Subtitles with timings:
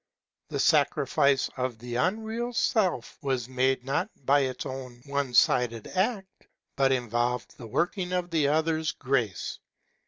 [0.49, 6.47] The sacrifice of the unreal Self was made not by its own one sided act,
[6.75, 9.59] but involved the working of the Other's grace.